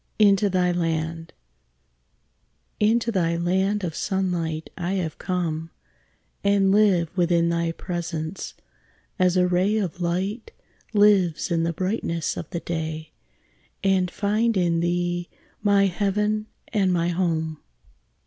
INTO 0.17 0.49
THY 0.49 0.71
LAND 0.71 1.31
Into 2.79 3.11
thy 3.11 3.37
land 3.37 3.83
of 3.83 3.93
sunlight 3.93 4.71
I 4.75 4.93
have 4.93 5.19
come, 5.19 5.69
And 6.43 6.71
live 6.71 7.15
within 7.15 7.49
thy 7.49 7.73
presence, 7.73 8.55
as 9.19 9.37
a 9.37 9.45
ray 9.45 9.77
Of 9.77 10.01
light 10.01 10.53
lives 10.93 11.51
in 11.51 11.61
the 11.61 11.71
brightness 11.73 12.35
of 12.35 12.49
the 12.49 12.61
day; 12.61 13.11
And 13.83 14.09
find 14.09 14.57
in 14.57 14.79
thee 14.79 15.29
my 15.61 15.85
heaven 15.85 16.47
and 16.69 16.91
my 16.91 17.09
home. 17.09 17.61